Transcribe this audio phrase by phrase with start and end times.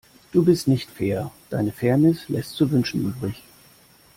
[0.31, 3.43] Du bist nicht fair, deine Fairness lässt zu wünschen übrig.